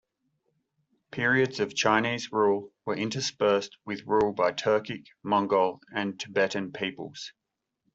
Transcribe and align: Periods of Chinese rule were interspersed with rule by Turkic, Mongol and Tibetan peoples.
Periods 1.11 1.59
of 1.59 1.75
Chinese 1.75 2.31
rule 2.31 2.71
were 2.85 2.95
interspersed 2.97 3.77
with 3.85 4.07
rule 4.07 4.33
by 4.33 4.51
Turkic, 4.51 5.05
Mongol 5.21 5.79
and 5.93 6.19
Tibetan 6.19 6.71
peoples. 6.71 7.31